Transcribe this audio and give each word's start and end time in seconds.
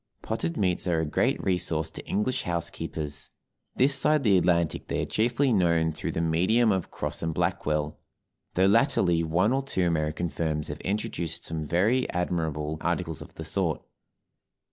Potted 0.23 0.57
meats 0.57 0.87
are 0.87 0.99
a 0.99 1.05
great 1.05 1.39
resource 1.43 1.91
to 1.91 2.03
English 2.07 2.41
housekeepers; 2.41 3.29
this 3.75 3.93
side 3.93 4.23
the 4.23 4.35
Atlantic 4.35 4.87
they 4.87 5.03
are 5.03 5.05
chiefly 5.05 5.53
known 5.53 5.91
through 5.91 6.09
the 6.09 6.21
medium 6.21 6.71
of 6.71 6.89
Cross 6.89 7.21
& 7.27 7.33
Blackwell, 7.35 7.99
though 8.55 8.65
latterly 8.65 9.21
one 9.23 9.53
or 9.53 9.61
two 9.61 9.85
American 9.85 10.27
firms 10.27 10.69
have 10.69 10.81
introduced 10.81 11.43
some 11.45 11.67
very 11.67 12.09
admirable 12.09 12.79
articles 12.81 13.21
of 13.21 13.35
the 13.35 13.45
sort. 13.45 13.79